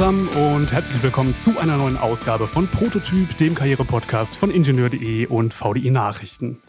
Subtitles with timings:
[0.00, 5.52] zusammen und herzlich willkommen zu einer neuen Ausgabe von Prototyp, dem Karrierepodcast von Ingenieur.de und
[5.52, 6.62] VDI Nachrichten.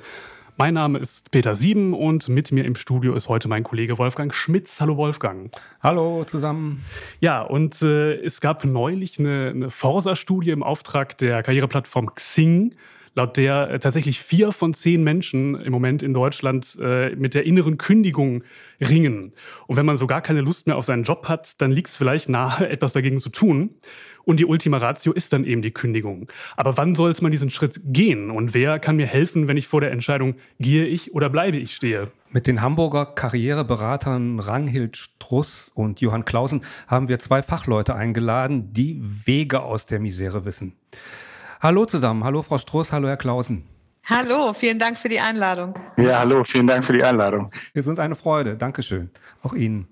[0.58, 4.36] Mein Name ist Peter Sieben und mit mir im Studio ist heute mein Kollege Wolfgang
[4.36, 4.82] Schmitz.
[4.82, 5.50] Hallo Wolfgang.
[5.82, 6.84] Hallo zusammen.
[7.22, 12.76] Ja, und äh, es gab neulich eine, eine Forsa-Studie im Auftrag der Karriereplattform Xing,
[13.14, 17.46] laut der äh, tatsächlich vier von zehn Menschen im Moment in Deutschland äh, mit der
[17.46, 18.44] inneren Kündigung
[18.80, 19.34] ringen.
[19.68, 21.98] Und wenn man so gar keine Lust mehr auf seinen Job hat, dann liegt es
[21.98, 23.72] vielleicht nahe, etwas dagegen zu tun.
[24.24, 26.32] Und die Ultima Ratio ist dann eben die Kündigung.
[26.56, 28.30] Aber wann sollte man diesen Schritt gehen?
[28.30, 31.74] Und wer kann mir helfen, wenn ich vor der Entscheidung, gehe ich oder bleibe ich
[31.74, 32.12] stehe?
[32.30, 39.02] Mit den Hamburger Karriereberatern Ranghild Struss und Johann Clausen haben wir zwei Fachleute eingeladen, die
[39.02, 40.74] Wege aus der Misere wissen.
[41.62, 42.24] Hallo zusammen.
[42.24, 43.64] Hallo Frau Struss, hallo Herr Clausen.
[44.06, 45.76] Hallo, vielen Dank für die Einladung.
[45.96, 47.52] Ja, hallo, vielen Dank für die Einladung.
[47.76, 48.58] Es ist uns eine Freude.
[48.58, 49.12] Dankeschön.
[49.44, 49.88] Auch Ihnen.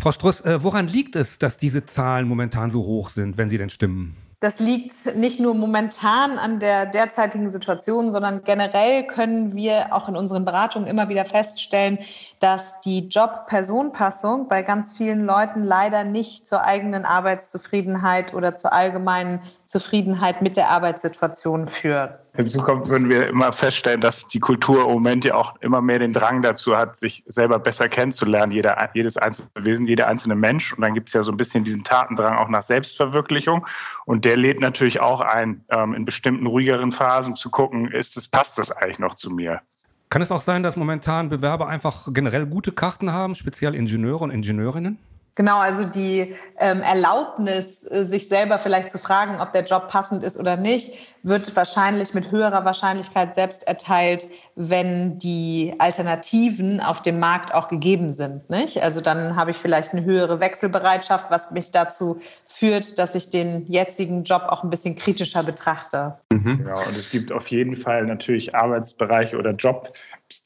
[0.00, 3.58] Frau Struss, äh, woran liegt es, dass diese Zahlen momentan so hoch sind, wenn sie
[3.58, 4.16] denn stimmen?
[4.42, 10.16] Das liegt nicht nur momentan an der derzeitigen Situation, sondern generell können wir auch in
[10.16, 11.98] unseren Beratungen immer wieder feststellen,
[12.38, 19.40] dass die Job-Person-Passung bei ganz vielen Leuten leider nicht zur eigenen Arbeitszufriedenheit oder zur allgemeinen
[19.66, 22.18] Zufriedenheit mit der Arbeitssituation führt.
[22.34, 25.98] Hinzu kommt, würden wir immer feststellen, dass die Kultur im Moment ja auch immer mehr
[25.98, 30.72] den Drang dazu hat, sich selber besser kennenzulernen, jeder, jedes einzelne Wesen, jeder einzelne Mensch.
[30.72, 33.66] Und dann gibt es ja so ein bisschen diesen Tatendrang auch nach Selbstverwirklichung.
[34.06, 38.28] Und der lädt natürlich auch ein, ähm, in bestimmten ruhigeren Phasen zu gucken, ist es,
[38.28, 39.60] passt das eigentlich noch zu mir?
[40.08, 44.30] Kann es auch sein, dass momentan Bewerber einfach generell gute Karten haben, speziell Ingenieure und
[44.30, 44.98] Ingenieurinnen?
[45.40, 50.22] Genau, also die ähm, Erlaubnis, äh, sich selber vielleicht zu fragen, ob der Job passend
[50.22, 57.18] ist oder nicht, wird wahrscheinlich mit höherer Wahrscheinlichkeit selbst erteilt, wenn die Alternativen auf dem
[57.18, 58.50] Markt auch gegeben sind.
[58.50, 58.82] Nicht?
[58.82, 63.64] Also dann habe ich vielleicht eine höhere Wechselbereitschaft, was mich dazu führt, dass ich den
[63.66, 66.18] jetzigen Job auch ein bisschen kritischer betrachte.
[66.30, 66.66] Mhm.
[66.66, 69.90] Ja, und es gibt auf jeden Fall natürlich Arbeitsbereiche oder Jobs,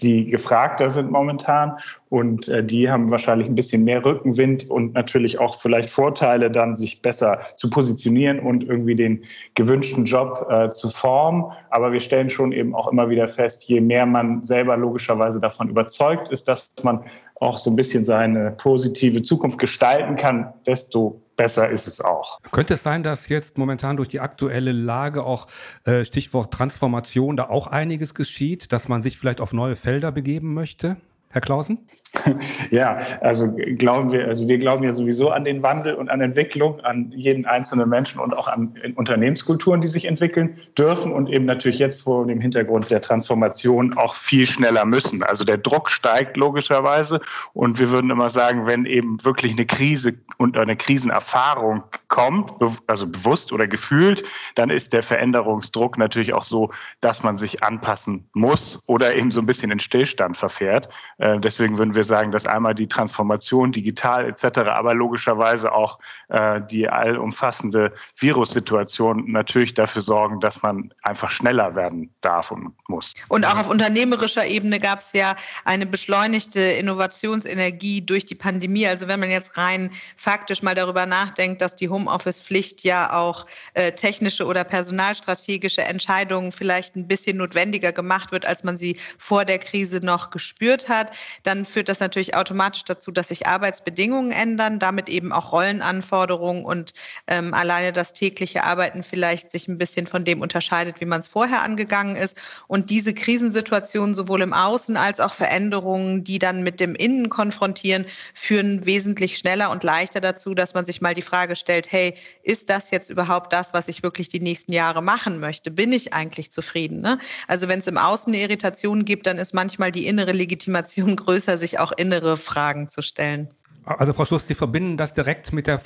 [0.00, 1.78] die gefragter sind momentan
[2.08, 6.74] und äh, die haben wahrscheinlich ein bisschen mehr Rückenwind und natürlich auch vielleicht Vorteile, dann
[6.74, 9.22] sich besser zu positionieren und irgendwie den
[9.54, 11.44] gewünschten Job äh, zu formen.
[11.70, 15.68] Aber wir stellen schon eben auch immer wieder fest, je mehr man selber logischerweise davon
[15.68, 17.00] überzeugt ist, dass man
[17.40, 22.40] auch so ein bisschen seine positive Zukunft gestalten kann, desto besser ist es auch.
[22.52, 25.46] Könnte es sein, dass jetzt momentan durch die aktuelle Lage auch
[25.84, 30.54] äh, Stichwort Transformation da auch einiges geschieht, dass man sich vielleicht auf neue Felder begeben
[30.54, 30.96] möchte?
[31.34, 31.78] Herr Clausen?
[32.70, 36.80] Ja, also glauben wir, also wir glauben ja sowieso an den Wandel und an Entwicklung,
[36.80, 41.78] an jeden einzelnen Menschen und auch an Unternehmenskulturen, die sich entwickeln dürfen und eben natürlich
[41.78, 45.22] jetzt vor dem Hintergrund der Transformation auch viel schneller müssen.
[45.22, 47.20] Also der Druck steigt logischerweise
[47.52, 52.52] und wir würden immer sagen, wenn eben wirklich eine Krise und eine Krisenerfahrung kommt,
[52.86, 54.24] also bewusst oder gefühlt,
[54.54, 56.70] dann ist der Veränderungsdruck natürlich auch so,
[57.00, 60.88] dass man sich anpassen muss oder eben so ein bisschen in Stillstand verfährt.
[61.24, 65.98] Äh, deswegen würden wir sagen, dass einmal die Transformation digital etc., aber logischerweise auch
[66.28, 73.14] äh, die allumfassende Virussituation natürlich dafür sorgen, dass man einfach schneller werden darf und muss.
[73.28, 75.34] Und auch auf unternehmerischer Ebene gab es ja
[75.64, 78.86] eine beschleunigte Innovationsenergie durch die Pandemie.
[78.86, 83.92] Also wenn man jetzt rein faktisch mal darüber nachdenkt, dass die Homeoffice-Pflicht ja auch äh,
[83.92, 89.58] technische oder personalstrategische Entscheidungen vielleicht ein bisschen notwendiger gemacht wird, als man sie vor der
[89.58, 95.08] Krise noch gespürt hat, dann führt das natürlich automatisch dazu, dass sich Arbeitsbedingungen ändern, damit
[95.08, 96.94] eben auch Rollenanforderungen und
[97.26, 101.28] ähm, alleine das tägliche Arbeiten vielleicht sich ein bisschen von dem unterscheidet, wie man es
[101.28, 102.36] vorher angegangen ist.
[102.66, 108.04] Und diese Krisensituationen sowohl im Außen als auch Veränderungen, die dann mit dem Innen konfrontieren,
[108.34, 112.70] führen wesentlich schneller und leichter dazu, dass man sich mal die Frage stellt, hey, ist
[112.70, 115.70] das jetzt überhaupt das, was ich wirklich die nächsten Jahre machen möchte?
[115.70, 117.00] Bin ich eigentlich zufrieden?
[117.00, 117.18] Ne?
[117.48, 121.16] Also wenn es im Außen eine Irritation gibt, dann ist manchmal die innere Legitimation Motivation
[121.16, 123.48] größer, sich auch innere Fragen zu stellen.
[123.84, 125.80] Also Frau Schuss, Sie verbinden das direkt mit der,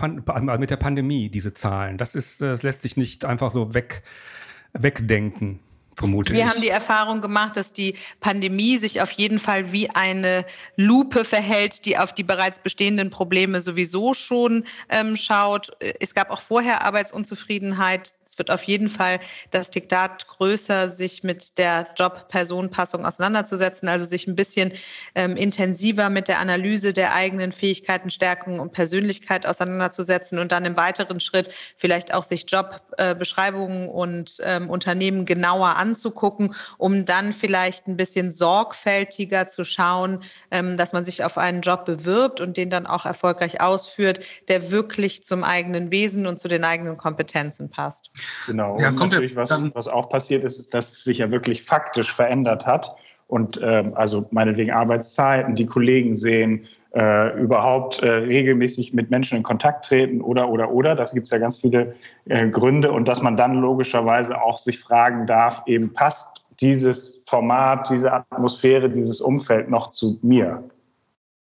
[0.59, 1.99] mit der Pandemie, diese Zahlen.
[1.99, 4.03] Das, ist, das lässt sich nicht einfach so weg,
[4.73, 5.61] wegdenken.
[5.97, 6.47] Vermute Wir ich.
[6.47, 10.45] haben die Erfahrung gemacht, dass die Pandemie sich auf jeden Fall wie eine
[10.77, 15.73] Lupe verhält, die auf die bereits bestehenden Probleme sowieso schon ähm, schaut.
[15.99, 19.21] Es gab auch vorher Arbeitsunzufriedenheit es wird auf jeden Fall
[19.51, 24.75] das Diktat größer, sich mit der Job-Person-Passung auseinanderzusetzen, also sich ein bisschen
[25.15, 30.77] ähm, intensiver mit der Analyse der eigenen Fähigkeiten, Stärken und Persönlichkeit auseinanderzusetzen und dann im
[30.77, 37.87] weiteren Schritt vielleicht auch sich Jobbeschreibungen äh, und ähm, Unternehmen genauer anzugucken, um dann vielleicht
[37.87, 42.69] ein bisschen sorgfältiger zu schauen, ähm, dass man sich auf einen Job bewirbt und den
[42.69, 48.11] dann auch erfolgreich ausführt, der wirklich zum eigenen Wesen und zu den eigenen Kompetenzen passt.
[48.47, 48.79] Genau.
[48.81, 52.13] Ja, und natürlich, was, was auch passiert ist, ist, dass es sich ja wirklich faktisch
[52.13, 52.97] verändert hat.
[53.27, 59.43] Und ähm, also meinetwegen Arbeitszeiten, die Kollegen sehen, äh, überhaupt äh, regelmäßig mit Menschen in
[59.43, 60.95] Kontakt treten oder oder oder.
[60.95, 61.93] Das gibt es ja ganz viele
[62.25, 67.91] äh, Gründe und dass man dann logischerweise auch sich fragen darf, eben passt dieses Format,
[67.91, 70.65] diese Atmosphäre, dieses Umfeld noch zu mir?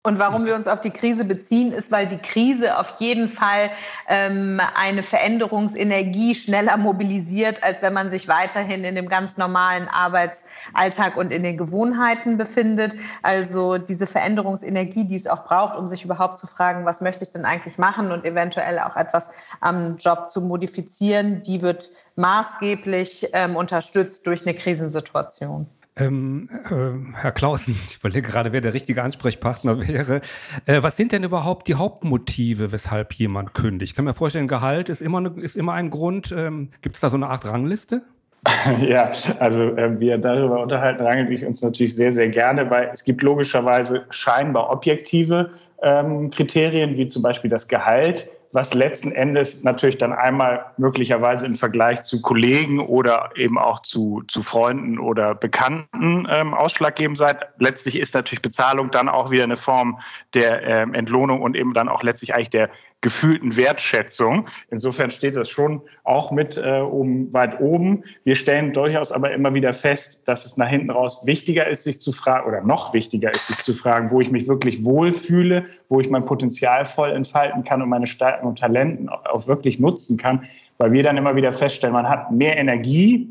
[0.05, 3.71] Und warum wir uns auf die Krise beziehen, ist, weil die Krise auf jeden Fall
[4.09, 11.15] ähm, eine Veränderungsenergie schneller mobilisiert, als wenn man sich weiterhin in dem ganz normalen Arbeitsalltag
[11.15, 12.95] und in den Gewohnheiten befindet.
[13.21, 17.29] Also diese Veränderungsenergie, die es auch braucht, um sich überhaupt zu fragen, was möchte ich
[17.29, 23.56] denn eigentlich machen und eventuell auch etwas am Job zu modifizieren, die wird maßgeblich ähm,
[23.56, 25.65] unterstützt durch eine Krisensituation.
[25.95, 30.22] Ähm, äh, Herr Klausen, ich überlege gerade, wer der richtige Ansprechpartner wäre.
[30.66, 33.92] Äh, was sind denn überhaupt die Hauptmotive, weshalb jemand kündigt?
[33.92, 36.34] Ich kann mir vorstellen, Gehalt ist immer, eine, ist immer ein Grund.
[36.36, 38.01] Ähm, Gibt es da so eine Art Rangliste?
[38.81, 39.10] Ja,
[39.40, 43.22] also äh, wir darüber unterhalten rangeln wir uns natürlich sehr, sehr gerne, weil es gibt
[43.22, 45.51] logischerweise scheinbar objektive
[45.81, 51.55] ähm, Kriterien, wie zum Beispiel das Gehalt was letzten Endes natürlich dann einmal möglicherweise im
[51.55, 57.47] Vergleich zu Kollegen oder eben auch zu, zu Freunden oder Bekannten ähm, ausschlaggebend seid.
[57.57, 60.00] Letztlich ist natürlich Bezahlung dann auch wieder eine Form
[60.35, 62.69] der ähm, Entlohnung und eben dann auch letztlich eigentlich der
[63.03, 64.45] gefühlten Wertschätzung.
[64.71, 68.03] Insofern steht das schon auch mit äh, oben, weit oben.
[68.23, 72.00] Wir stellen durchaus aber immer wieder fest, dass es nach hinten raus wichtiger ist, sich
[72.00, 76.00] zu fragen, oder noch wichtiger ist, sich zu fragen, wo ich mich wirklich wohlfühle, wo
[76.00, 80.44] ich mein Potenzial voll entfalten kann und meine Stärken und Talenten auch wirklich nutzen kann.
[80.77, 83.29] Weil wir dann immer wieder feststellen, man hat mehr Energie,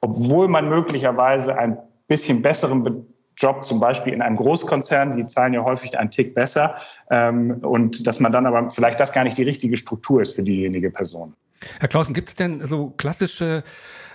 [0.00, 1.78] obwohl man möglicherweise ein
[2.08, 3.06] bisschen besseren
[3.36, 6.74] Job zum Beispiel in einem Großkonzern, die zahlen ja häufig einen Tick besser
[7.10, 10.42] ähm, und dass man dann aber vielleicht das gar nicht die richtige Struktur ist für
[10.42, 11.34] diejenige Person.
[11.80, 13.62] Herr Klausen, gibt es denn so klassische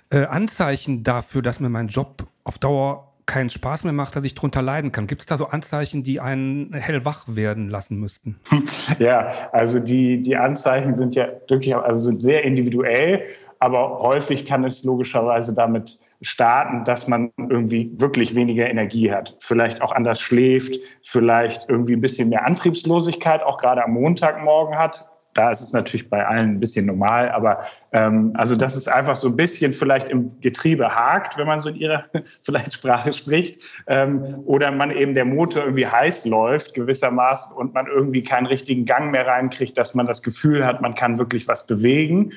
[0.10, 4.36] äh, Anzeichen dafür, dass mir mein Job auf Dauer keinen Spaß mehr macht, dass ich
[4.36, 5.08] drunter leiden kann.
[5.08, 8.40] Gibt es da so Anzeichen, die einen hellwach werden lassen müssten?
[9.00, 13.24] Ja, also die, die Anzeichen sind ja wirklich, also sind sehr individuell,
[13.60, 19.82] aber häufig kann es logischerweise damit starten, dass man irgendwie wirklich weniger Energie hat, vielleicht
[19.82, 25.52] auch anders schläft, vielleicht irgendwie ein bisschen mehr Antriebslosigkeit auch gerade am Montagmorgen hat, da
[25.52, 27.60] ist es natürlich bei allen ein bisschen normal, aber
[27.94, 31.70] ähm, also dass es einfach so ein bisschen vielleicht im Getriebe hakt, wenn man so
[31.70, 32.04] in ihrer
[32.44, 37.88] vielleicht Sprache spricht, ähm, oder man eben der Motor irgendwie heiß läuft gewissermaßen und man
[37.88, 41.66] irgendwie keinen richtigen Gang mehr reinkriegt, dass man das Gefühl hat, man kann wirklich was
[41.66, 42.32] bewegen.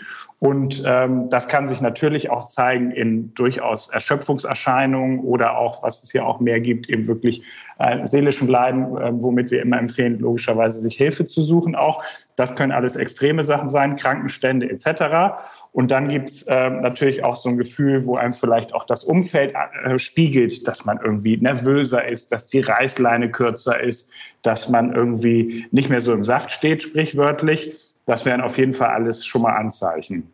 [0.44, 6.12] Und ähm, das kann sich natürlich auch zeigen in durchaus Erschöpfungserscheinungen oder auch, was es
[6.12, 7.42] ja auch mehr gibt, eben wirklich
[7.78, 12.04] äh, seelischen Leiden, äh, womit wir immer empfehlen, logischerweise sich Hilfe zu suchen auch.
[12.36, 15.38] Das können alles extreme Sachen sein, Krankenstände etc.
[15.72, 19.54] Und dann gibt's äh, natürlich auch so ein Gefühl, wo einem vielleicht auch das Umfeld
[19.84, 24.10] äh, spiegelt, dass man irgendwie nervöser ist, dass die Reißleine kürzer ist,
[24.42, 27.76] dass man irgendwie nicht mehr so im Saft steht, sprichwörtlich.
[28.06, 30.33] Das wären auf jeden Fall alles schon mal Anzeichen.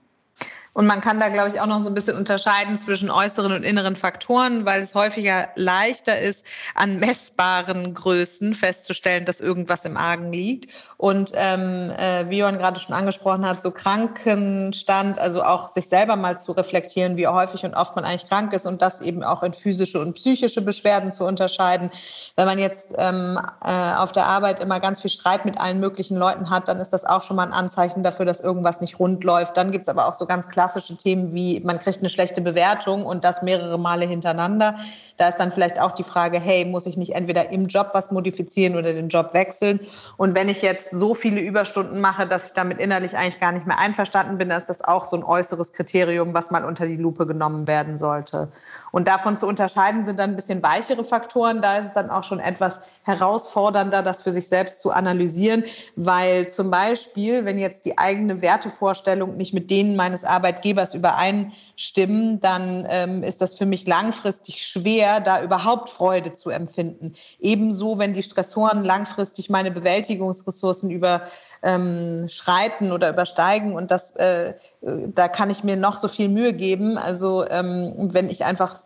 [0.72, 3.64] Und man kann da, glaube ich, auch noch so ein bisschen unterscheiden zwischen äußeren und
[3.64, 6.46] inneren Faktoren, weil es häufiger leichter ist,
[6.76, 10.73] an messbaren Größen festzustellen, dass irgendwas im Argen liegt.
[10.97, 16.14] Und ähm, äh, wie Johann gerade schon angesprochen hat, so Krankenstand, also auch sich selber
[16.14, 19.42] mal zu reflektieren, wie häufig und oft man eigentlich krank ist und das eben auch
[19.42, 21.90] in physische und psychische Beschwerden zu unterscheiden.
[22.37, 26.16] Wenn man jetzt ähm, äh, auf der Arbeit immer ganz viel Streit mit allen möglichen
[26.16, 29.25] Leuten hat, dann ist das auch schon mal ein Anzeichen dafür, dass irgendwas nicht rund
[29.25, 29.56] läuft.
[29.56, 32.43] Dann gibt es aber auch so ganz klar klassische Themen wie, man kriegt eine schlechte
[32.43, 34.76] Bewertung und das mehrere Male hintereinander.
[35.21, 38.11] Da ist dann vielleicht auch die Frage, hey, muss ich nicht entweder im Job was
[38.11, 39.79] modifizieren oder den Job wechseln?
[40.17, 43.67] Und wenn ich jetzt so viele Überstunden mache, dass ich damit innerlich eigentlich gar nicht
[43.67, 46.97] mehr einverstanden bin, dann ist das auch so ein äußeres Kriterium, was mal unter die
[46.97, 48.49] Lupe genommen werden sollte.
[48.93, 51.61] Und davon zu unterscheiden sind dann ein bisschen weichere Faktoren.
[51.61, 55.65] Da ist es dann auch schon etwas herausfordernder, das für sich selbst zu analysieren,
[55.97, 62.87] weil zum Beispiel, wenn jetzt die eigene Wertevorstellung nicht mit denen meines Arbeitgebers übereinstimmen, dann
[62.89, 67.14] ähm, ist das für mich langfristig schwer, da überhaupt Freude zu empfinden.
[67.40, 75.26] Ebenso, wenn die Stressoren langfristig meine Bewältigungsressourcen überschreiten ähm, oder übersteigen und das, äh, da
[75.26, 76.99] kann ich mir noch so viel Mühe geben.
[76.99, 78.81] Also ähm, wenn ich einfach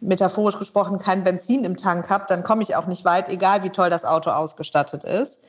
[0.00, 3.70] metaphorisch gesprochen kein Benzin im Tank habe, dann komme ich auch nicht weit, egal wie
[3.70, 5.40] toll das Auto ausgestattet ist.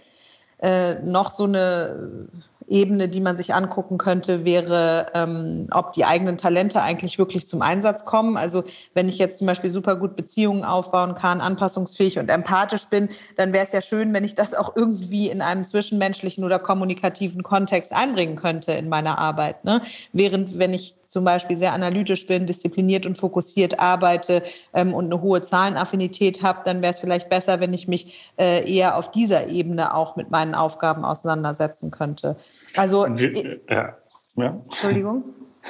[0.60, 2.28] Äh, noch so eine
[2.68, 7.62] Ebene, die man sich angucken könnte, wäre, ähm, ob die eigenen Talente eigentlich wirklich zum
[7.62, 8.38] Einsatz kommen.
[8.38, 8.64] Also
[8.94, 13.54] wenn ich jetzt zum Beispiel super gut Beziehungen aufbauen kann, anpassungsfähig und empathisch bin, dann
[13.54, 17.94] wäre es ja schön, wenn ich das auch irgendwie in einem zwischenmenschlichen oder kommunikativen Kontext
[17.94, 19.66] einbringen könnte in meiner Arbeit.
[19.66, 19.82] Ne?
[20.14, 25.22] Während wenn ich zum Beispiel sehr analytisch bin, diszipliniert und fokussiert arbeite ähm, und eine
[25.22, 29.48] hohe Zahlenaffinität habe, dann wäre es vielleicht besser, wenn ich mich äh, eher auf dieser
[29.50, 32.38] Ebene auch mit meinen Aufgaben auseinandersetzen könnte.
[32.78, 33.98] Also, wir, ja.
[34.38, 34.62] Ja.
[34.64, 35.24] Entschuldigung.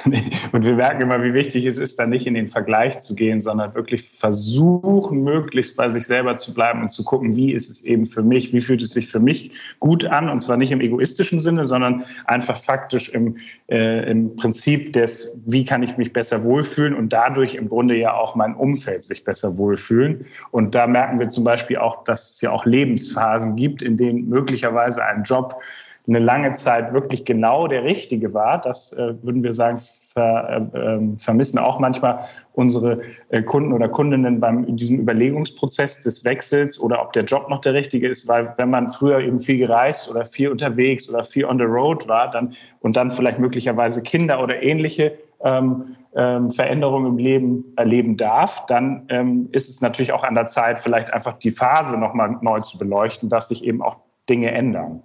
[0.52, 3.40] Und wir merken immer, wie wichtig es ist, da nicht in den Vergleich zu gehen,
[3.40, 7.82] sondern wirklich versuchen, möglichst bei sich selber zu bleiben und zu gucken, wie ist es
[7.82, 10.80] eben für mich, wie fühlt es sich für mich gut an, und zwar nicht im
[10.80, 13.36] egoistischen Sinne, sondern einfach faktisch im,
[13.68, 18.14] äh, im Prinzip des, wie kann ich mich besser wohlfühlen und dadurch im Grunde ja
[18.14, 20.24] auch mein Umfeld sich besser wohlfühlen.
[20.50, 24.28] Und da merken wir zum Beispiel auch, dass es ja auch Lebensphasen gibt, in denen
[24.28, 25.60] möglicherweise ein Job
[26.06, 28.60] eine lange Zeit wirklich genau der richtige war.
[28.60, 29.78] Das äh, würden wir sagen,
[30.12, 32.20] ver, äh, ähm, vermissen auch manchmal
[32.52, 37.60] unsere äh, Kunden oder Kundinnen beim diesem Überlegungsprozess des Wechsels oder ob der Job noch
[37.60, 41.44] der richtige ist, weil wenn man früher eben viel gereist oder viel unterwegs oder viel
[41.44, 47.12] on the road war, dann und dann vielleicht möglicherweise Kinder oder ähnliche ähm, ähm, Veränderungen
[47.12, 51.34] im Leben erleben darf, dann ähm, ist es natürlich auch an der Zeit, vielleicht einfach
[51.34, 53.96] die Phase nochmal neu zu beleuchten, dass sich eben auch
[54.28, 55.02] Dinge ändern.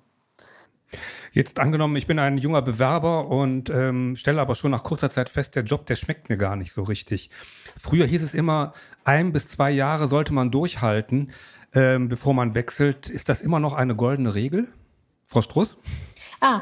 [1.33, 5.29] Jetzt angenommen, ich bin ein junger Bewerber und ähm, stelle aber schon nach kurzer Zeit
[5.29, 7.29] fest, der Job, der schmeckt mir gar nicht so richtig.
[7.77, 11.31] Früher hieß es immer, ein bis zwei Jahre sollte man durchhalten,
[11.73, 13.09] ähm, bevor man wechselt.
[13.09, 14.67] Ist das immer noch eine goldene Regel?
[15.23, 15.77] Frau Struss?
[16.39, 16.61] Ah,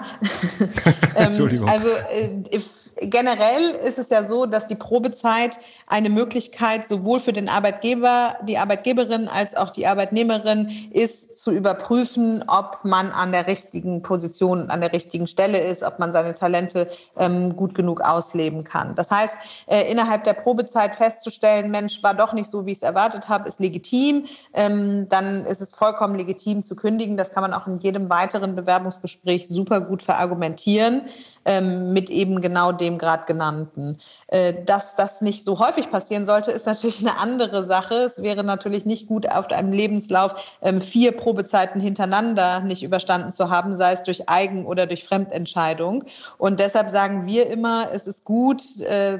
[1.15, 1.69] Entschuldigung.
[1.69, 2.59] also äh,
[2.97, 8.57] generell ist es ja so, dass die Probezeit eine Möglichkeit sowohl für den Arbeitgeber, die
[8.57, 14.81] Arbeitgeberin als auch die Arbeitnehmerin ist, zu überprüfen, ob man an der richtigen Position, an
[14.81, 18.95] der richtigen Stelle ist, ob man seine Talente ähm, gut genug ausleben kann.
[18.95, 19.37] Das heißt,
[19.67, 23.47] äh, innerhalb der Probezeit festzustellen, Mensch, war doch nicht so, wie ich es erwartet habe,
[23.49, 24.25] ist legitim.
[24.53, 27.17] Ähm, dann ist es vollkommen legitim zu kündigen.
[27.17, 31.01] Das kann man auch in jedem weiteren Bewerbungsgespräch super gut verargumentieren
[31.45, 33.97] ähm, mit eben genau dem gerade genannten.
[34.27, 37.95] Äh, dass das nicht so häufig passieren sollte, ist natürlich eine andere Sache.
[38.03, 43.49] Es wäre natürlich nicht gut, auf einem Lebenslauf ähm, vier Probezeiten hintereinander nicht überstanden zu
[43.49, 46.03] haben, sei es durch Eigen- oder durch Fremdentscheidung.
[46.37, 49.19] Und deshalb sagen wir immer, es ist gut, äh,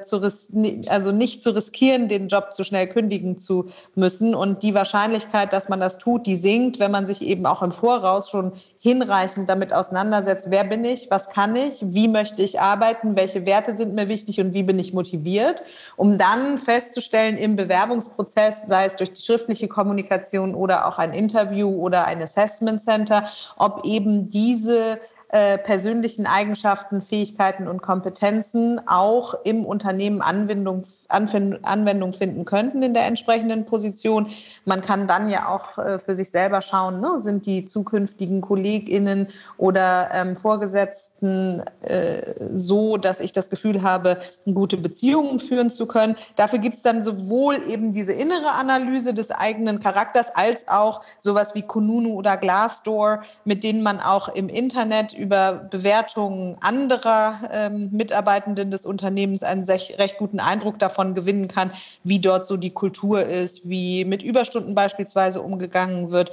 [0.88, 4.36] also nicht zu riskieren, den Job zu schnell kündigen zu müssen.
[4.36, 7.72] Und die Wahrscheinlichkeit, dass man das tut, die sinkt, wenn man sich eben auch im
[7.72, 8.52] Voraus schon
[8.86, 13.76] hinreichend damit auseinandersetzt, wer bin ich, was kann ich, wie möchte ich arbeiten, welche Werte
[13.76, 15.64] sind mir wichtig und wie bin ich motiviert,
[15.96, 21.68] um dann festzustellen im Bewerbungsprozess, sei es durch die schriftliche Kommunikation oder auch ein Interview
[21.68, 23.28] oder ein Assessment Center,
[23.58, 25.00] ob eben diese
[25.30, 33.06] äh, persönlichen Eigenschaften, Fähigkeiten und Kompetenzen auch im Unternehmen Anwendung, Anwendung finden könnten in der
[33.06, 34.28] entsprechenden Position.
[34.66, 39.28] Man kann dann ja auch äh, für sich selber schauen, ne, sind die zukünftigen KollegInnen
[39.58, 46.16] oder ähm, Vorgesetzten äh, so, dass ich das Gefühl habe, gute Beziehungen führen zu können.
[46.36, 51.56] Dafür gibt es dann sowohl eben diese innere Analyse des eigenen Charakters als auch sowas
[51.56, 58.72] wie Kununu oder Glassdoor, mit denen man auch im Internet über Bewertungen anderer ähm, Mitarbeitenden
[58.72, 61.72] des Unternehmens einen recht guten Eindruck davon gewinnen kann,
[62.04, 66.32] wie dort so die Kultur ist, wie mit Überstunden beispielsweise umgegangen wird,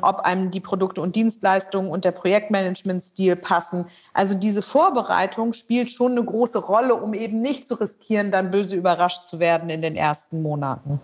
[0.00, 3.86] ob einem die Produkte und Dienstleistungen und der Projektmanagementstil passen.
[4.14, 8.76] Also diese Vorbereitung spielt schon eine große Rolle, um eben nicht zu riskieren, dann böse
[8.76, 11.00] überrascht zu werden in den ersten Monaten.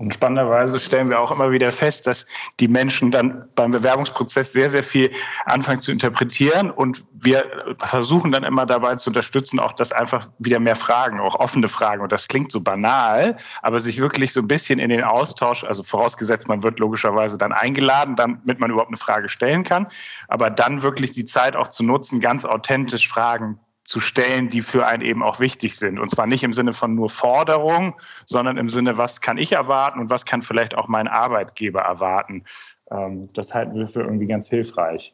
[0.00, 2.24] Und spannenderweise stellen wir auch immer wieder fest, dass
[2.58, 5.10] die Menschen dann beim Bewerbungsprozess sehr, sehr viel
[5.44, 6.70] anfangen zu interpretieren.
[6.70, 7.44] Und wir
[7.84, 12.00] versuchen dann immer dabei zu unterstützen, auch das einfach wieder mehr Fragen, auch offene Fragen.
[12.00, 15.82] Und das klingt so banal, aber sich wirklich so ein bisschen in den Austausch, also
[15.82, 19.86] vorausgesetzt, man wird logischerweise dann eingeladen, damit man überhaupt eine Frage stellen kann,
[20.28, 24.86] aber dann wirklich die Zeit auch zu nutzen, ganz authentisch Fragen zu stellen, die für
[24.86, 25.98] einen eben auch wichtig sind.
[25.98, 29.98] Und zwar nicht im Sinne von nur Forderung, sondern im Sinne, was kann ich erwarten
[29.98, 32.44] und was kann vielleicht auch mein Arbeitgeber erwarten.
[32.92, 35.12] Ähm, das halten wir für irgendwie ganz hilfreich.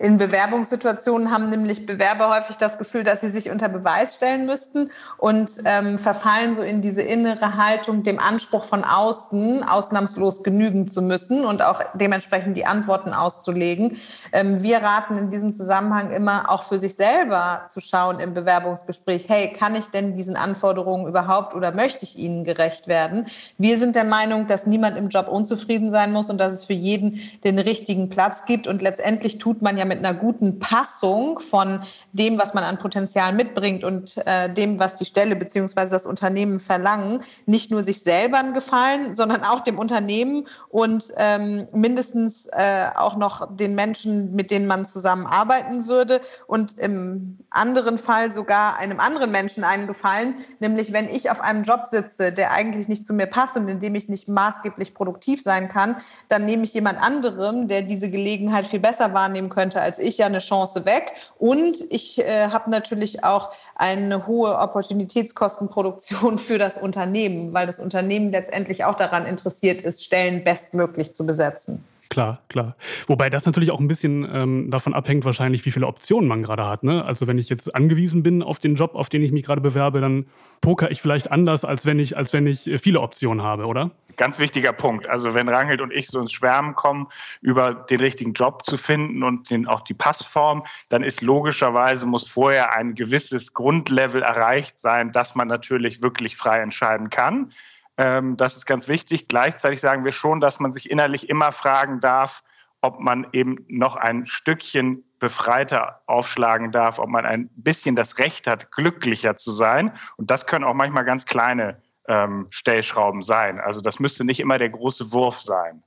[0.00, 4.90] In Bewerbungssituationen haben nämlich Bewerber häufig das Gefühl, dass sie sich unter Beweis stellen müssten
[5.18, 11.02] und ähm, verfallen so in diese innere Haltung, dem Anspruch von außen ausnahmslos genügen zu
[11.02, 13.98] müssen und auch dementsprechend die Antworten auszulegen.
[14.32, 19.28] Ähm, wir raten in diesem Zusammenhang immer auch für sich selber zu schauen im Bewerbungsgespräch,
[19.28, 23.26] hey, kann ich denn diesen Anforderungen überhaupt oder möchte ich ihnen gerecht werden?
[23.58, 26.72] Wir sind der Meinung, dass niemand im Job unzufrieden sein muss und dass es für
[26.72, 31.82] jeden den richtigen Platz gibt und letztendlich tut man ja mit einer guten Passung von
[32.12, 35.90] dem, was man an Potenzial mitbringt und äh, dem, was die Stelle bzw.
[35.90, 41.66] das Unternehmen verlangen, nicht nur sich selber einen Gefallen, sondern auch dem Unternehmen und ähm,
[41.72, 48.30] mindestens äh, auch noch den Menschen, mit denen man zusammenarbeiten würde und im anderen Fall
[48.30, 52.86] sogar einem anderen Menschen einen Gefallen, nämlich wenn ich auf einem Job sitze, der eigentlich
[52.86, 55.96] nicht zu mir passt und in dem ich nicht maßgeblich produktiv sein kann,
[56.28, 60.26] dann nehme ich jemand anderem, der diese Gelegenheit viel besser wahrnehmen könnte als ich ja
[60.26, 61.12] eine Chance weg.
[61.38, 68.30] Und ich äh, habe natürlich auch eine hohe Opportunitätskostenproduktion für das Unternehmen, weil das Unternehmen
[68.30, 71.84] letztendlich auch daran interessiert ist, Stellen bestmöglich zu besetzen.
[72.10, 72.74] Klar, klar.
[73.06, 76.66] Wobei das natürlich auch ein bisschen ähm, davon abhängt, wahrscheinlich, wie viele Optionen man gerade
[76.66, 76.82] hat.
[76.82, 77.04] Ne?
[77.04, 80.00] Also wenn ich jetzt angewiesen bin auf den Job, auf den ich mich gerade bewerbe,
[80.00, 80.26] dann
[80.60, 83.92] poker ich vielleicht anders, als wenn ich, als wenn ich viele Optionen habe, oder?
[84.16, 85.08] Ganz wichtiger Punkt.
[85.08, 87.06] Also wenn Rangelt und ich so ins Schwärmen kommen,
[87.42, 92.28] über den richtigen Job zu finden und den, auch die Passform, dann ist logischerweise, muss
[92.28, 97.52] vorher ein gewisses Grundlevel erreicht sein, dass man natürlich wirklich frei entscheiden kann.
[98.00, 99.28] Ähm, das ist ganz wichtig.
[99.28, 102.42] Gleichzeitig sagen wir schon, dass man sich innerlich immer fragen darf,
[102.80, 108.46] ob man eben noch ein Stückchen befreiter aufschlagen darf, ob man ein bisschen das Recht
[108.46, 109.92] hat, glücklicher zu sein.
[110.16, 113.60] Und das können auch manchmal ganz kleine ähm, Stellschrauben sein.
[113.60, 115.82] Also das müsste nicht immer der große Wurf sein.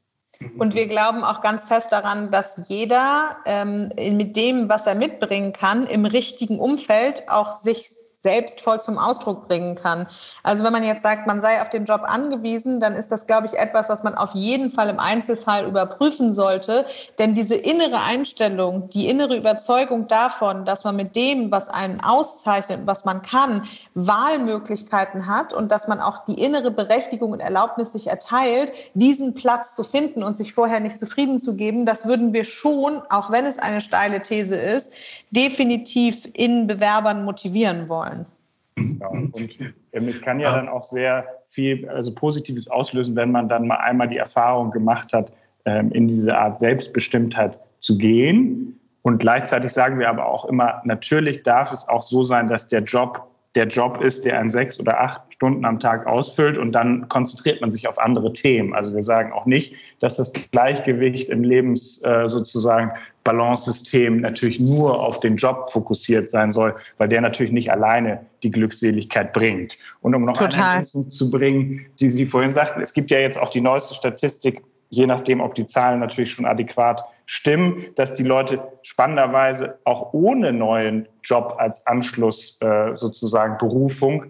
[0.59, 5.51] Und wir glauben auch ganz fest daran, dass jeder ähm, mit dem, was er mitbringen
[5.51, 7.89] kann, im richtigen Umfeld auch sich
[8.23, 10.07] selbst voll zum Ausdruck bringen kann.
[10.43, 13.47] Also wenn man jetzt sagt, man sei auf den Job angewiesen, dann ist das, glaube
[13.47, 16.85] ich, etwas, was man auf jeden Fall im Einzelfall überprüfen sollte.
[17.19, 22.81] Denn diese innere Einstellung, die innere Überzeugung davon, dass man mit dem, was einen auszeichnet,
[22.85, 28.07] was man kann, Wahlmöglichkeiten hat und dass man auch die innere Berechtigung und Erlaubnis sich
[28.07, 32.45] erteilt, diesen Platz zu finden und sich vorher nicht zufrieden zu geben, das würden wir
[32.45, 34.93] schon, auch wenn es eine steile These ist,
[35.31, 38.12] definitiv in Bewerbern motivieren wollen.
[38.77, 39.59] Ja, und
[39.91, 43.77] ähm, es kann ja dann auch sehr viel also Positives auslösen, wenn man dann mal
[43.77, 45.31] einmal die Erfahrung gemacht hat,
[45.65, 48.79] ähm, in diese Art Selbstbestimmtheit zu gehen.
[49.01, 52.81] Und gleichzeitig sagen wir aber auch immer, natürlich darf es auch so sein, dass der
[52.81, 57.07] Job der Job ist, der einen sechs oder acht Stunden am Tag ausfüllt und dann
[57.07, 58.73] konzentriert man sich auf andere Themen.
[58.73, 62.91] Also wir sagen auch nicht, dass das Gleichgewicht im Lebens äh, sozusagen
[63.23, 68.51] Balance-System natürlich nur auf den Job fokussiert sein soll, weil der natürlich nicht alleine die
[68.51, 69.77] Glückseligkeit bringt.
[70.01, 70.59] Und um noch Total.
[70.59, 73.93] eine Ergänzung zu bringen, die Sie vorhin sagten, es gibt ja jetzt auch die neueste
[73.93, 74.61] Statistik
[74.93, 80.53] je nachdem, ob die Zahlen natürlich schon adäquat stimmen, dass die Leute spannenderweise auch ohne
[80.53, 84.25] neuen Job als Anschluss äh, sozusagen Berufung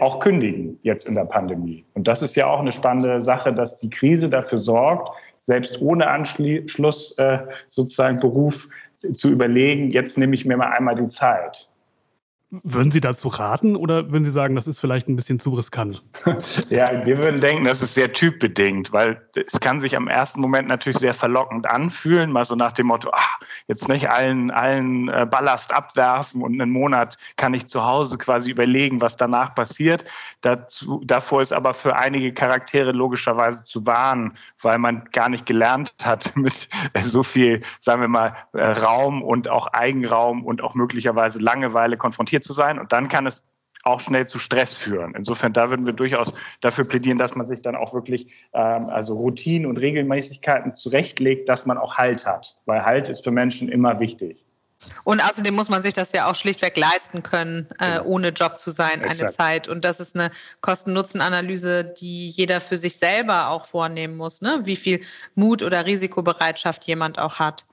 [0.00, 1.86] auch kündigen jetzt in der Pandemie.
[1.94, 6.08] Und das ist ja auch eine spannende Sache, dass die Krise dafür sorgt, selbst ohne
[6.08, 11.69] Anschluss äh, sozusagen Beruf zu überlegen, jetzt nehme ich mir mal einmal die Zeit.
[12.52, 16.02] Würden Sie dazu raten oder würden Sie sagen, das ist vielleicht ein bisschen zu riskant?
[16.68, 20.66] ja, wir würden denken, das ist sehr typbedingt, weil es kann sich am ersten Moment
[20.66, 25.28] natürlich sehr verlockend anfühlen, mal so nach dem Motto, ach, jetzt nicht allen, allen äh,
[25.30, 30.04] Ballast abwerfen und einen Monat kann ich zu Hause quasi überlegen, was danach passiert.
[30.40, 35.94] Dazu, davor ist aber für einige Charaktere logischerweise zu warnen, weil man gar nicht gelernt
[36.02, 41.38] hat, mit so viel, sagen wir mal, äh, Raum und auch Eigenraum und auch möglicherweise
[41.38, 43.42] Langeweile konfrontiert zu sein und dann kann es
[43.82, 45.14] auch schnell zu Stress führen.
[45.14, 49.14] Insofern, da würden wir durchaus dafür plädieren, dass man sich dann auch wirklich ähm, also
[49.14, 53.98] Routinen und Regelmäßigkeiten zurechtlegt, dass man auch Halt hat, weil Halt ist für Menschen immer
[54.00, 54.44] wichtig.
[55.04, 58.04] Und außerdem muss man sich das ja auch schlichtweg leisten können, äh, genau.
[58.04, 59.20] ohne Job zu sein, Exakt.
[59.20, 59.68] eine Zeit.
[59.68, 60.30] Und das ist eine
[60.62, 64.60] Kosten-Nutzen-Analyse, die jeder für sich selber auch vornehmen muss, ne?
[64.64, 65.02] wie viel
[65.34, 67.66] Mut oder Risikobereitschaft jemand auch hat.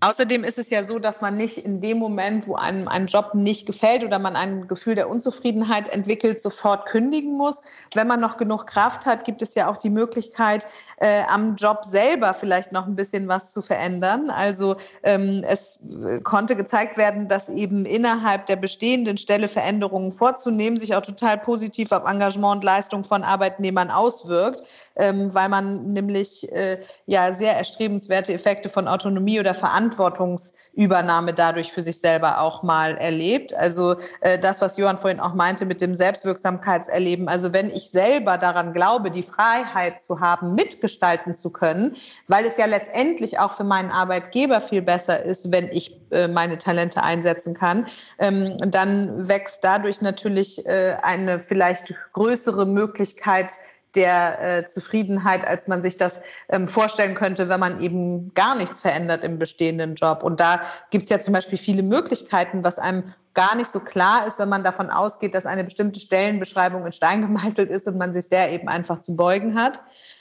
[0.00, 3.34] Außerdem ist es ja so, dass man nicht in dem Moment, wo einem ein Job
[3.34, 7.60] nicht gefällt oder man ein Gefühl der Unzufriedenheit entwickelt, sofort kündigen muss.
[7.94, 10.66] Wenn man noch genug Kraft hat, gibt es ja auch die Möglichkeit,
[10.98, 14.30] äh, am Job selber vielleicht noch ein bisschen was zu verändern.
[14.30, 20.78] Also ähm, es äh, konnte gezeigt werden, dass eben innerhalb der bestehenden Stelle Veränderungen vorzunehmen
[20.78, 24.62] sich auch total positiv auf Engagement und Leistung von Arbeitnehmern auswirkt,
[24.96, 31.82] ähm, weil man nämlich äh, ja sehr erstrebenswerte Effekte von Autonomie oder Verantwortungsübernahme dadurch für
[31.82, 33.52] sich selber auch mal erlebt.
[33.54, 37.28] Also äh, das, was Johann vorhin auch meinte mit dem Selbstwirksamkeitserleben.
[37.28, 41.96] Also wenn ich selber daran glaube, die Freiheit zu haben, mitgestalten zu können,
[42.28, 46.58] weil es ja letztendlich auch für meinen Arbeitgeber viel besser ist, wenn ich äh, meine
[46.58, 47.86] Talente einsetzen kann,
[48.18, 53.52] ähm, dann wächst dadurch natürlich äh, eine vielleicht größere Möglichkeit,
[53.96, 58.80] der äh, Zufriedenheit, als man sich das ähm, vorstellen könnte, wenn man eben gar nichts
[58.80, 60.22] verändert im bestehenden Job.
[60.22, 64.26] Und da gibt es ja zum Beispiel viele Möglichkeiten, was einem gar nicht so klar
[64.26, 68.12] ist, wenn man davon ausgeht, dass eine bestimmte Stellenbeschreibung in Stein gemeißelt ist und man
[68.12, 69.80] sich der eben einfach zu beugen hat.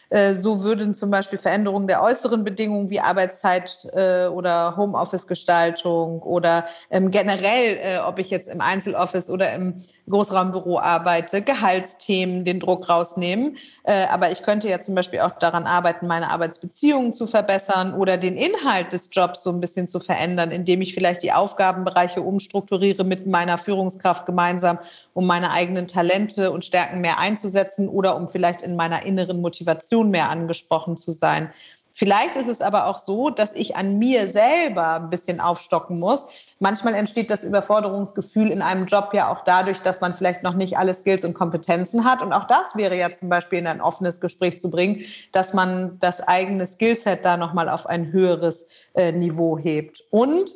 [0.09, 6.65] Äh, so würden zum Beispiel Veränderungen der äußeren Bedingungen wie Arbeitszeit äh, oder Homeoffice-Gestaltung oder
[6.89, 12.87] ähm, generell, äh, ob ich jetzt im Einzeloffice oder im Großraumbüro arbeite, Gehaltsthemen den Druck
[12.87, 13.57] rausnehmen.
[13.85, 18.37] aber ich könnte ja zum Beispiel auch daran arbeiten, meine Arbeitsbeziehungen zu verbessern oder den
[18.37, 23.25] Inhalt des Jobs so ein bisschen zu verändern, indem ich vielleicht die Aufgabenbereiche umstrukturiere mit
[23.25, 24.77] meiner Führungskraft gemeinsam,
[25.15, 30.11] um meine eigenen Talente und Stärken mehr einzusetzen oder um vielleicht in meiner inneren Motivation
[30.11, 31.51] mehr angesprochen zu sein.
[31.97, 36.27] Vielleicht ist es aber auch so, dass ich an mir selber ein bisschen aufstocken muss.
[36.59, 40.77] Manchmal entsteht das Überforderungsgefühl in einem Job ja auch dadurch, dass man vielleicht noch nicht
[40.77, 42.21] alle Skills und Kompetenzen hat.
[42.21, 45.97] Und auch das wäre ja zum Beispiel in ein offenes Gespräch zu bringen, dass man
[46.01, 50.03] das eigene Skillset da nochmal auf ein höheres äh, Niveau hebt.
[50.09, 50.53] Und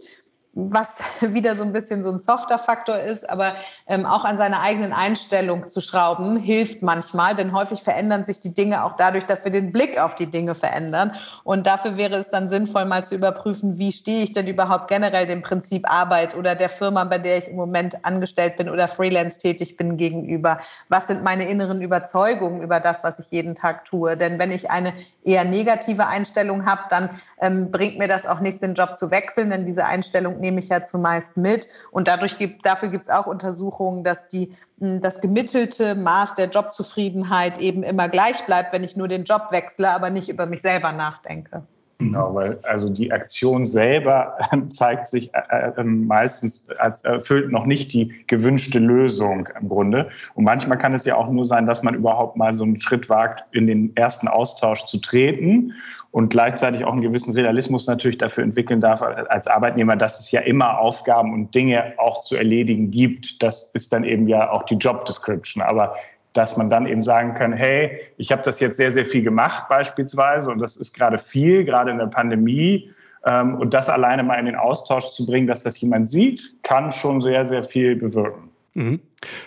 [0.53, 3.55] was wieder so ein bisschen so ein softer Faktor ist, aber
[3.87, 8.53] ähm, auch an seiner eigenen Einstellung zu schrauben, hilft manchmal, denn häufig verändern sich die
[8.53, 11.13] Dinge auch dadurch, dass wir den Blick auf die Dinge verändern.
[11.43, 15.27] Und dafür wäre es dann sinnvoll, mal zu überprüfen, wie stehe ich denn überhaupt generell
[15.27, 19.37] dem Prinzip Arbeit oder der Firma, bei der ich im Moment angestellt bin oder freelance
[19.37, 20.57] tätig bin, gegenüber.
[20.87, 24.17] Was sind meine inneren Überzeugungen über das, was ich jeden Tag tue?
[24.17, 27.09] Denn wenn ich eine eher negative Einstellung habe, dann
[27.39, 30.69] ähm, bringt mir das auch nichts, den Job zu wechseln, denn diese Einstellung nehme ich
[30.69, 31.67] ja zumeist mit.
[31.91, 36.49] Und dadurch gibt, dafür gibt es auch Untersuchungen, dass die, hm, das gemittelte Maß der
[36.49, 40.61] Jobzufriedenheit eben immer gleich bleibt, wenn ich nur den Job wechsle, aber nicht über mich
[40.61, 41.63] selber nachdenke.
[42.01, 44.37] Genau, weil also die Aktion selber
[44.69, 50.07] zeigt sich äh, äh, meistens als erfüllt noch nicht die gewünschte Lösung im Grunde.
[50.33, 53.09] Und manchmal kann es ja auch nur sein, dass man überhaupt mal so einen Schritt
[53.09, 55.73] wagt, in den ersten Austausch zu treten
[56.11, 60.39] und gleichzeitig auch einen gewissen Realismus natürlich dafür entwickeln darf als Arbeitnehmer, dass es ja
[60.39, 63.43] immer Aufgaben und Dinge auch zu erledigen gibt.
[63.43, 65.61] Das ist dann eben ja auch die Job Description.
[65.61, 65.95] Aber
[66.33, 69.67] dass man dann eben sagen kann, hey, ich habe das jetzt sehr, sehr viel gemacht
[69.67, 72.89] beispielsweise und das ist gerade viel, gerade in der Pandemie.
[73.25, 76.91] Ähm, und das alleine mal in den Austausch zu bringen, dass das jemand sieht, kann
[76.91, 78.49] schon sehr, sehr viel bewirken.
[78.75, 79.01] Mhm.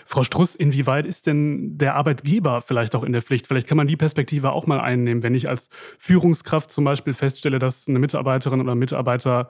[0.05, 3.47] Frau Struss, inwieweit ist denn der Arbeitgeber vielleicht auch in der Pflicht?
[3.47, 7.57] Vielleicht kann man die Perspektive auch mal einnehmen, wenn ich als Führungskraft zum Beispiel feststelle,
[7.57, 9.49] dass eine Mitarbeiterin oder Mitarbeiter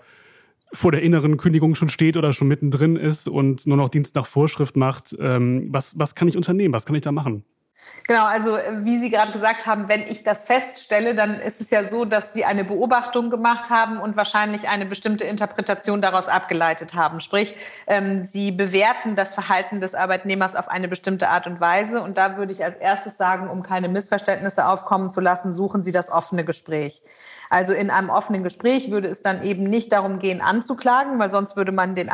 [0.74, 4.26] vor der inneren Kündigung schon steht oder schon mittendrin ist und nur noch Dienst nach
[4.26, 5.16] Vorschrift macht.
[5.20, 6.74] Ähm, was, was kann ich unternehmen?
[6.74, 7.44] Was kann ich da machen?
[8.08, 11.88] Genau, also wie Sie gerade gesagt haben, wenn ich das feststelle, dann ist es ja
[11.88, 17.22] so, dass Sie eine Beobachtung gemacht haben und wahrscheinlich eine bestimmte Interpretation daraus abgeleitet haben.
[17.22, 17.56] Sprich,
[17.88, 22.02] ähm, Sie bewerten das Verhalten des Arbeitnehmers auf eine bestimmte Art und Weise.
[22.02, 25.94] Und da würde ich als erstes sagen, um keine Missverständnisse aufkommen zu lassen, suchen Sie
[25.94, 27.04] das offene Gespräch.
[27.50, 31.56] Also in einem offenen Gespräch würde es dann eben nicht darum gehen, anzuklagen, weil sonst
[31.56, 32.10] würde man den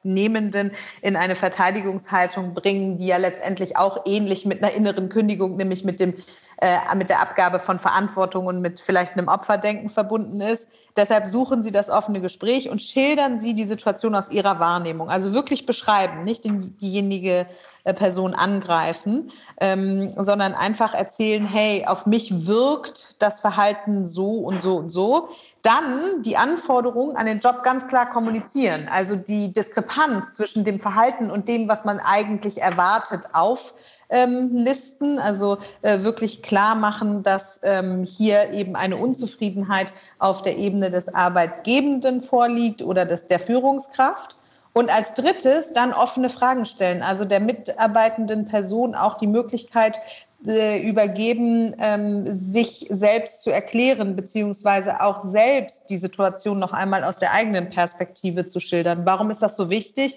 [0.00, 5.84] Arbeitnehmenden in eine Verteidigungshaltung bringen, die ja letztendlich auch ähnlich mit einer inneren Kündigung, nämlich
[5.84, 6.14] mit dem
[6.60, 10.68] äh, mit der Abgabe von Verantwortung und mit vielleicht einem Opferdenken verbunden ist.
[10.94, 15.08] Deshalb suchen Sie das offene Gespräch und schildern Sie die Situation aus Ihrer Wahrnehmung.
[15.08, 17.46] Also wirklich beschreiben, nicht diejenige
[17.84, 24.60] äh, Person angreifen, ähm, sondern einfach erzählen, hey, auf mich wirkt das Verhalten so und
[24.60, 25.30] so und so.
[25.62, 28.86] Dann die Anforderungen an den Job ganz klar kommunizieren.
[28.92, 33.72] Also die Diskrepanz zwischen dem Verhalten und dem, was man eigentlich erwartet, auf
[34.10, 40.58] ähm, listen, also äh, wirklich klar machen, dass ähm, hier eben eine Unzufriedenheit auf der
[40.58, 44.36] Ebene des Arbeitgebenden vorliegt oder des, der Führungskraft.
[44.72, 49.98] Und als drittes dann offene Fragen stellen, also der mitarbeitenden Person auch die Möglichkeit
[50.46, 57.18] äh, übergeben, ähm, sich selbst zu erklären, beziehungsweise auch selbst die Situation noch einmal aus
[57.18, 59.04] der eigenen Perspektive zu schildern.
[59.04, 60.16] Warum ist das so wichtig?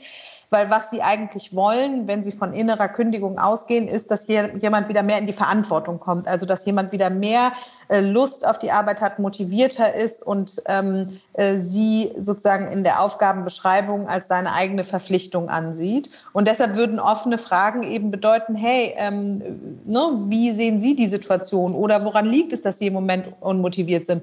[0.53, 5.01] Weil was sie eigentlich wollen, wenn sie von innerer Kündigung ausgehen, ist, dass jemand wieder
[5.01, 6.27] mehr in die Verantwortung kommt.
[6.27, 7.53] Also dass jemand wieder mehr
[7.89, 13.01] äh, Lust auf die Arbeit hat, motivierter ist und ähm, äh, sie sozusagen in der
[13.01, 16.11] Aufgabenbeschreibung als seine eigene Verpflichtung ansieht.
[16.33, 21.73] Und deshalb würden offene Fragen eben bedeuten, hey, ähm, ne, wie sehen Sie die Situation
[21.73, 24.21] oder woran liegt es, dass Sie im Moment unmotiviert sind?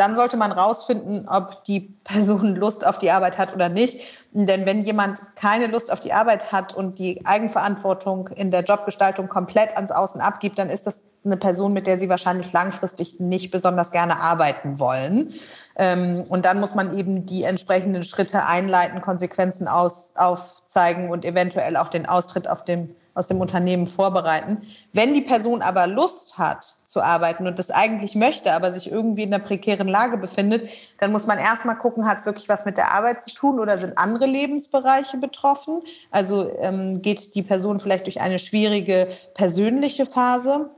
[0.00, 4.00] Dann sollte man rausfinden, ob die Person Lust auf die Arbeit hat oder nicht.
[4.32, 9.28] Denn wenn jemand keine Lust auf die Arbeit hat und die Eigenverantwortung in der Jobgestaltung
[9.28, 13.50] komplett ans Außen abgibt, dann ist das eine Person, mit der Sie wahrscheinlich langfristig nicht
[13.50, 15.34] besonders gerne arbeiten wollen.
[15.76, 21.76] Ähm, und dann muss man eben die entsprechenden Schritte einleiten, Konsequenzen aus, aufzeigen und eventuell
[21.76, 24.62] auch den Austritt auf dem, aus dem Unternehmen vorbereiten.
[24.92, 29.22] Wenn die Person aber Lust hat zu arbeiten und das eigentlich möchte, aber sich irgendwie
[29.22, 32.76] in einer prekären Lage befindet, dann muss man erstmal gucken, hat es wirklich was mit
[32.76, 35.82] der Arbeit zu tun oder sind andere Lebensbereiche betroffen?
[36.10, 40.70] Also ähm, geht die Person vielleicht durch eine schwierige persönliche Phase?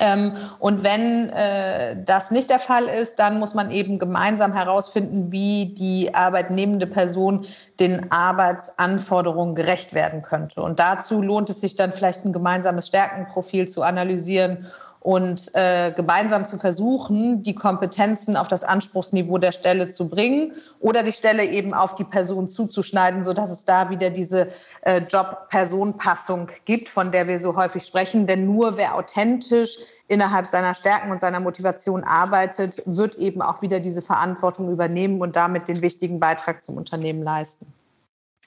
[0.00, 5.30] Ähm, und wenn äh, das nicht der Fall ist, dann muss man eben gemeinsam herausfinden,
[5.30, 7.46] wie die arbeitnehmende Person
[7.78, 10.60] den Arbeitsanforderungen gerecht werden könnte.
[10.60, 14.66] Und dazu lohnt es sich dann vielleicht ein gemeinsames Stärkenprofil zu analysieren
[15.06, 21.04] und äh, gemeinsam zu versuchen, die Kompetenzen auf das Anspruchsniveau der Stelle zu bringen oder
[21.04, 24.48] die Stelle eben auf die Person zuzuschneiden, sodass es da wieder diese
[24.80, 28.26] äh, Job-Person-Passung gibt, von der wir so häufig sprechen.
[28.26, 33.78] Denn nur wer authentisch innerhalb seiner Stärken und seiner Motivation arbeitet, wird eben auch wieder
[33.78, 37.75] diese Verantwortung übernehmen und damit den wichtigen Beitrag zum Unternehmen leisten.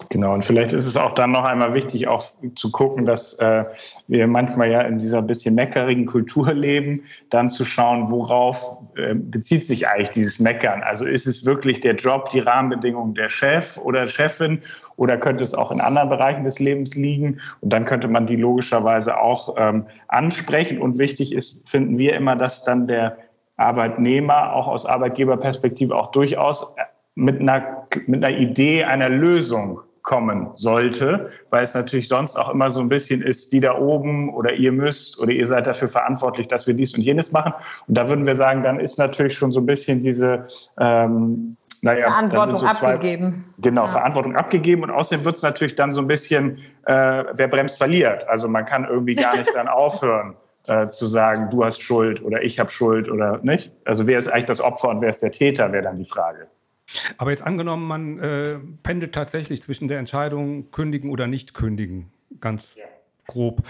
[0.08, 2.24] Genau, und vielleicht ist es auch dann noch einmal wichtig, auch
[2.56, 3.66] zu gucken, dass äh,
[4.08, 9.66] wir manchmal ja in dieser bisschen meckerigen Kultur leben, dann zu schauen, worauf äh, bezieht
[9.66, 10.84] sich eigentlich dieses Meckern.
[10.84, 14.62] Also ist es wirklich der Job, die Rahmenbedingungen der Chef oder Chefin
[14.96, 17.40] oder könnte es auch in anderen Bereichen des Lebens liegen?
[17.60, 20.82] Und dann könnte man die logischerweise auch ähm, ansprechen.
[20.82, 23.18] Und wichtig ist, finden wir immer, dass dann der
[23.58, 26.74] Arbeitnehmer auch aus Arbeitgeberperspektive auch durchaus
[27.16, 32.70] mit einer, mit einer Idee einer Lösung kommen sollte, weil es natürlich sonst auch immer
[32.70, 36.48] so ein bisschen ist, die da oben oder ihr müsst oder ihr seid dafür verantwortlich,
[36.48, 37.54] dass wir dies und jenes machen.
[37.88, 40.46] Und da würden wir sagen, dann ist natürlich schon so ein bisschen diese
[40.80, 43.46] ähm, naja, Verantwortung so zwei, abgegeben.
[43.60, 43.88] Genau, ja.
[43.88, 44.84] Verantwortung abgegeben.
[44.84, 48.28] Und außerdem wird es natürlich dann so ein bisschen, äh, wer bremst, verliert.
[48.28, 50.36] Also man kann irgendwie gar nicht dann aufhören.
[50.68, 53.72] Äh, zu sagen, du hast Schuld oder ich habe Schuld oder nicht.
[53.86, 56.48] Also wer ist eigentlich das Opfer und wer ist der Täter, wäre dann die Frage.
[57.18, 62.76] Aber jetzt angenommen, man äh, pendelt tatsächlich zwischen der Entscheidung kündigen oder nicht kündigen, ganz
[62.76, 62.86] ja.
[63.28, 63.64] grob.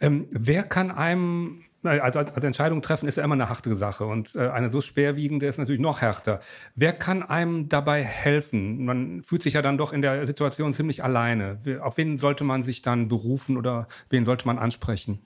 [0.00, 4.34] Ähm, wer kann einem also als Entscheidung treffen ist ja immer eine harte Sache und
[4.34, 6.40] äh, eine so schwerwiegende ist natürlich noch härter.
[6.76, 8.84] Wer kann einem dabei helfen?
[8.84, 11.58] Man fühlt sich ja dann doch in der Situation ziemlich alleine.
[11.80, 15.20] Auf wen sollte man sich dann berufen oder wen sollte man ansprechen?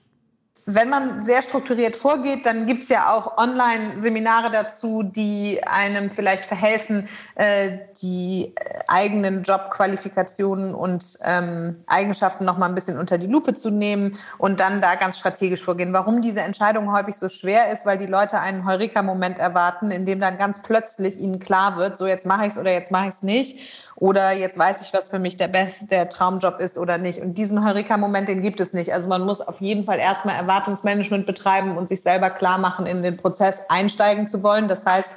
[0.69, 6.45] Wenn man sehr strukturiert vorgeht, dann gibt es ja auch Online-Seminare dazu, die einem vielleicht
[6.45, 8.53] verhelfen, äh, die
[8.89, 14.59] eigenen Jobqualifikationen und ähm, Eigenschaften noch mal ein bisschen unter die Lupe zu nehmen und
[14.59, 15.93] dann da ganz strategisch vorgehen.
[15.93, 20.19] Warum diese Entscheidung häufig so schwer ist, weil die Leute einen Heureka-Moment erwarten, in dem
[20.19, 23.15] dann ganz plötzlich ihnen klar wird, so jetzt mache ich es oder jetzt mache ich
[23.15, 26.99] es nicht oder jetzt weiß ich, was für mich der, Best, der Traumjob ist oder
[26.99, 27.21] nicht.
[27.21, 28.93] Und diesen Heureka-Moment, den gibt es nicht.
[28.93, 33.03] Also man muss auf jeden Fall erstmal Erwartungsmanagement betreiben und sich selber klar machen, in
[33.03, 34.69] den Prozess einsteigen zu wollen.
[34.69, 35.13] Das heißt,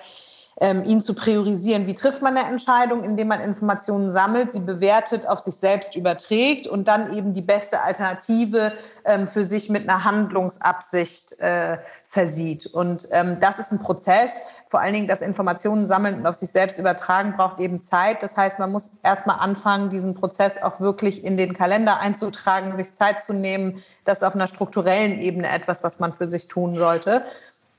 [0.60, 1.88] ähm, ihn zu priorisieren.
[1.88, 6.68] Wie trifft man eine Entscheidung, indem man Informationen sammelt, sie bewertet, auf sich selbst überträgt
[6.68, 8.74] und dann eben die beste Alternative
[9.06, 12.66] ähm, für sich mit einer Handlungsabsicht äh, versieht.
[12.66, 14.42] Und ähm, das ist ein Prozess.
[14.68, 18.22] Vor allen Dingen das Informationen sammeln und auf sich selbst übertragen braucht eben Zeit.
[18.22, 22.94] Das heißt, man muss erstmal anfangen, diesen Prozess auch wirklich in den Kalender einzutragen, sich
[22.94, 23.82] Zeit zu nehmen.
[24.04, 27.24] Das ist auf einer strukturellen Ebene etwas, was man für sich tun sollte.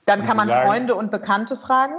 [0.06, 1.94] Dann kann man Freunde und Bekannte fragen.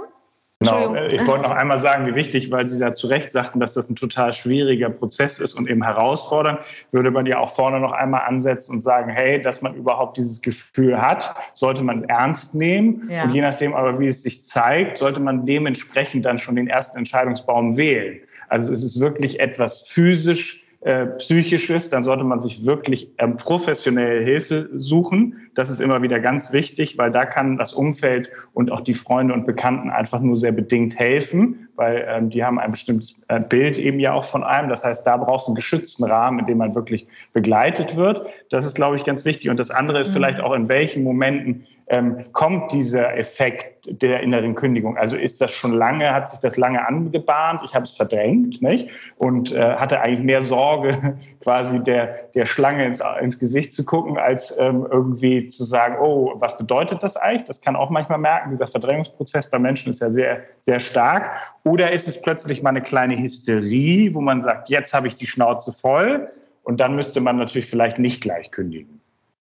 [0.62, 3.60] Genau, äh, ich wollte noch einmal sagen, wie wichtig, weil Sie ja zu Recht sagten,
[3.60, 7.80] dass das ein total schwieriger Prozess ist und eben herausfordernd, würde man ja auch vorne
[7.80, 12.54] noch einmal ansetzen und sagen, hey, dass man überhaupt dieses Gefühl hat, sollte man ernst
[12.54, 13.08] nehmen.
[13.10, 13.24] Ja.
[13.24, 16.98] Und je nachdem aber, wie es sich zeigt, sollte man dementsprechend dann schon den ersten
[16.98, 18.20] Entscheidungsbaum wählen.
[18.48, 24.24] Also es ist wirklich etwas physisch äh, psychisches, dann sollte man sich wirklich ähm, professionelle
[24.24, 25.40] Hilfe suchen.
[25.54, 29.32] Das ist immer wieder ganz wichtig, weil da kann das Umfeld und auch die Freunde
[29.32, 33.78] und Bekannten einfach nur sehr bedingt helfen weil ähm, die haben ein bestimmtes äh, Bild
[33.78, 34.68] eben ja auch von einem.
[34.68, 38.22] Das heißt, da brauchst du einen geschützten Rahmen, in dem man wirklich begleitet wird.
[38.50, 39.50] Das ist, glaube ich, ganz wichtig.
[39.50, 40.14] Und das andere ist mhm.
[40.14, 44.96] vielleicht auch, in welchen Momenten ähm, kommt dieser Effekt der inneren Kündigung?
[44.96, 47.62] Also ist das schon lange, hat sich das lange angebahnt?
[47.64, 48.88] Ich habe es verdrängt, nicht?
[49.18, 54.18] Und äh, hatte eigentlich mehr Sorge, quasi der, der Schlange ins, ins Gesicht zu gucken,
[54.18, 57.46] als ähm, irgendwie zu sagen, oh, was bedeutet das eigentlich?
[57.46, 58.50] Das kann auch manchmal merken.
[58.50, 61.32] Dieser Verdrängungsprozess bei Menschen ist ja sehr, sehr stark.
[61.64, 65.26] Oder ist es plötzlich mal eine kleine Hysterie, wo man sagt, jetzt habe ich die
[65.26, 66.30] Schnauze voll
[66.64, 69.00] und dann müsste man natürlich vielleicht nicht gleich kündigen.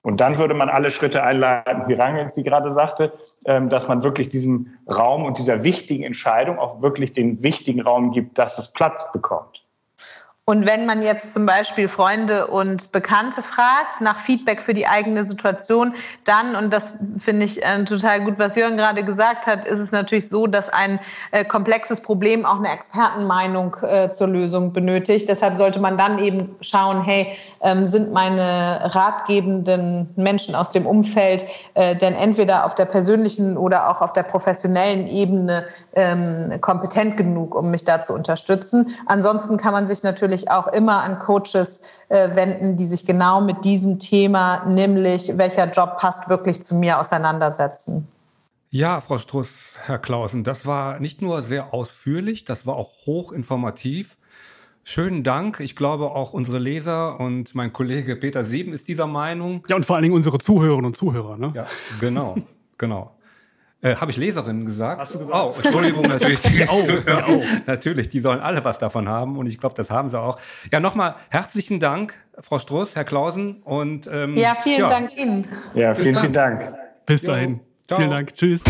[0.04, 3.12] Und dann würde man alle Schritte einleiten, wie Rangels sie gerade sagte,
[3.44, 8.10] ähm, dass man wirklich diesem Raum und dieser wichtigen Entscheidung auch wirklich den wichtigen Raum
[8.10, 9.61] gibt, dass es Platz bekommt.
[10.44, 15.22] Und wenn man jetzt zum Beispiel Freunde und Bekannte fragt nach Feedback für die eigene
[15.22, 19.78] Situation, dann, und das finde ich äh, total gut, was Jörn gerade gesagt hat, ist
[19.78, 20.98] es natürlich so, dass ein
[21.30, 25.28] äh, komplexes Problem auch eine Expertenmeinung äh, zur Lösung benötigt.
[25.28, 31.44] Deshalb sollte man dann eben schauen, hey, ähm, sind meine ratgebenden Menschen aus dem Umfeld
[31.74, 37.54] äh, denn entweder auf der persönlichen oder auch auf der professionellen Ebene ähm, kompetent genug,
[37.54, 38.96] um mich da zu unterstützen.
[39.06, 43.40] Ansonsten kann man sich natürlich natürlich auch immer an Coaches äh, wenden, die sich genau
[43.40, 48.08] mit diesem Thema, nämlich welcher Job passt wirklich zu mir, auseinandersetzen.
[48.70, 49.50] Ja, Frau Struss,
[49.84, 54.16] Herr Clausen, das war nicht nur sehr ausführlich, das war auch hochinformativ.
[54.84, 55.60] Schönen Dank.
[55.60, 59.64] Ich glaube, auch unsere Leser und mein Kollege Peter Sieben ist dieser Meinung.
[59.68, 61.36] Ja, und vor allen Dingen unsere Zuhörerinnen und Zuhörer.
[61.36, 61.52] Ne?
[61.54, 61.66] Ja,
[62.00, 62.36] genau,
[62.78, 63.12] genau.
[63.82, 65.00] Äh, Habe ich Leserinnen gesagt?
[65.00, 65.36] Hast du gesagt?
[65.36, 66.40] Oh, Entschuldigung, natürlich.
[66.42, 67.42] Die auch, die auch.
[67.66, 70.38] natürlich, die sollen alle was davon haben und ich glaube, das haben sie auch.
[70.70, 74.88] Ja, nochmal herzlichen Dank, Frau Struss, Herr Klausen und ähm, Ja, vielen ja.
[74.88, 75.48] Dank Ihnen.
[75.74, 76.72] Ja, vielen, vielen Dank.
[77.06, 77.60] Bis dahin.
[77.90, 77.96] Jo.
[77.96, 78.34] Vielen Dank.
[78.34, 78.62] Tschüss.